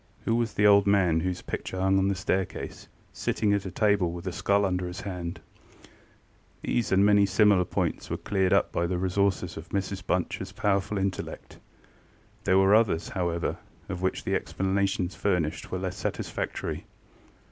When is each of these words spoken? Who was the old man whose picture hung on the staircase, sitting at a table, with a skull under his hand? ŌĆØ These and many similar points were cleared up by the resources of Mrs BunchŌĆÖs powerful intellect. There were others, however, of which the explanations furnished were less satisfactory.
Who 0.25 0.35
was 0.35 0.53
the 0.55 0.65
old 0.65 0.87
man 0.87 1.19
whose 1.19 1.43
picture 1.43 1.79
hung 1.79 1.99
on 1.99 2.07
the 2.07 2.15
staircase, 2.15 2.87
sitting 3.13 3.53
at 3.53 3.67
a 3.67 3.69
table, 3.69 4.11
with 4.11 4.25
a 4.25 4.31
skull 4.31 4.65
under 4.65 4.87
his 4.87 5.01
hand? 5.01 5.39
ŌĆØ 5.61 5.89
These 6.67 6.91
and 6.91 7.05
many 7.05 7.27
similar 7.27 7.65
points 7.65 8.09
were 8.09 8.17
cleared 8.17 8.51
up 8.51 8.71
by 8.71 8.87
the 8.87 8.97
resources 8.97 9.57
of 9.57 9.69
Mrs 9.69 10.01
BunchŌĆÖs 10.03 10.55
powerful 10.55 10.97
intellect. 10.97 11.59
There 12.45 12.57
were 12.57 12.73
others, 12.73 13.09
however, 13.09 13.57
of 13.89 14.01
which 14.01 14.23
the 14.23 14.33
explanations 14.33 15.13
furnished 15.13 15.71
were 15.71 15.77
less 15.77 15.97
satisfactory. 15.97 16.85